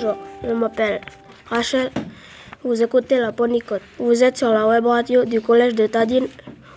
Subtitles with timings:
[0.00, 1.00] Bonjour, je m'appelle
[1.46, 1.90] Rachel.
[2.62, 3.82] Vous écoutez la Ponicote.
[3.98, 6.28] Vous êtes sur la web radio du collège de Tadine.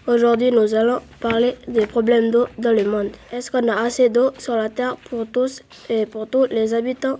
[0.08, 3.10] Aujourd'hui, nous allons parler des problèmes d'eau dans le monde.
[3.32, 7.20] Est-ce qu'on a assez d'eau sur la terre pour tous et pour tous les habitants?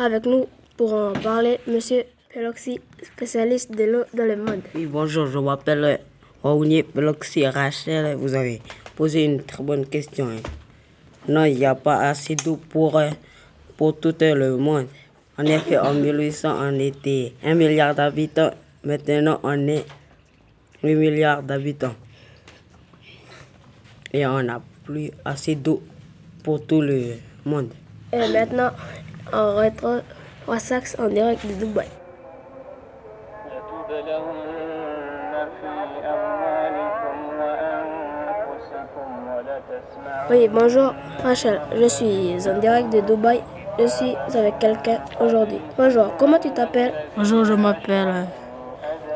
[0.00, 2.02] Avec nous pour en parler, Monsieur
[2.34, 4.62] Peloxy, spécialiste de l'eau dans le monde.
[4.74, 6.00] Oui, bonjour, je m'appelle
[6.42, 8.16] Raounier Peloxy Rachel.
[8.16, 8.60] Vous avez
[8.96, 10.26] posé une très bonne question.
[10.26, 10.42] hein.
[11.28, 13.10] Non, il n'y a pas assez d'eau pour, euh,
[13.76, 14.88] pour tout le monde.
[15.40, 18.50] En effet, en 1800, on était 1 milliard d'habitants.
[18.84, 19.86] Maintenant, on est
[20.82, 21.94] 8 milliards d'habitants.
[24.12, 25.82] Et on n'a plus assez d'eau
[26.44, 27.14] pour tout le
[27.46, 27.72] monde.
[28.12, 28.68] Et maintenant,
[29.32, 30.02] on retrouve
[30.46, 31.88] au Saxe en direct de Dubaï.
[40.28, 43.40] Oui, bonjour Rachel, je suis en direct de Dubaï
[43.80, 45.58] je suis avec quelqu'un aujourd'hui.
[45.78, 46.92] Bonjour, comment tu t'appelles?
[47.16, 48.24] Bonjour, je m'appelle euh,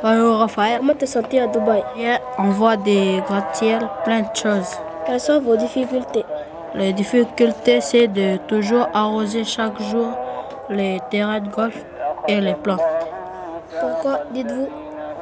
[0.02, 0.78] Mario Raphaël.
[0.78, 1.82] Comment te sens à Dubaï?
[1.94, 4.78] Hier, on voit des gratte-ciels, plein de choses.
[5.04, 6.24] Quelles sont vos difficultés?
[6.74, 10.08] Les difficultés, c'est de toujours arroser chaque jour
[10.70, 11.84] les terrains de golf
[12.26, 12.80] et les plantes.
[13.78, 14.68] Pourquoi dites-vous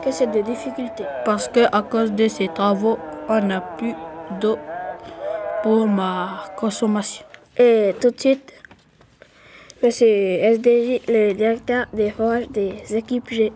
[0.05, 1.07] que c'est des difficultés?
[1.25, 2.97] Parce que à cause de ces travaux,
[3.29, 3.97] on n'a plus
[4.41, 4.57] d'eau
[5.65, 7.25] pour ma consommation.
[7.59, 8.53] Et tout de suite,
[9.83, 13.53] Monsieur SDJ, le directeur des forages des équipes G.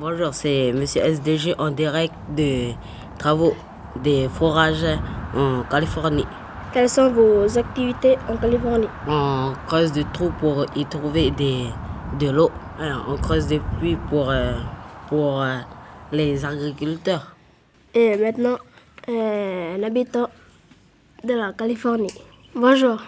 [0.00, 2.72] Bonjour, c'est Monsieur SDG en direct de
[3.16, 3.54] travaux
[4.02, 4.84] des forages
[5.36, 6.26] en Californie.
[6.72, 8.88] Quelles sont vos activités en Californie?
[9.06, 11.66] On creuse des trous pour y trouver des,
[12.18, 12.50] de l'eau.
[12.80, 14.54] Hein, On creuse des puits pour, euh,
[15.08, 15.58] pour euh,
[16.10, 17.36] les agriculteurs.
[17.94, 18.58] Et maintenant,
[19.08, 20.28] euh, un habitant
[21.22, 22.10] de la Californie.
[22.52, 23.00] Bonjour.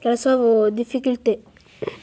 [0.00, 1.40] Quelles sont vos difficultés?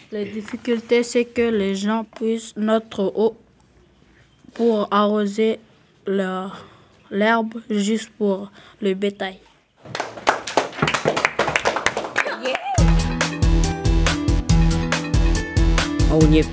[0.10, 3.36] Les difficultés, c'est que les gens puissent notre eau
[4.54, 5.60] pour arroser
[6.06, 8.50] l'herbe juste pour
[8.82, 9.40] le bétail.
[16.10, 16.48] On y est.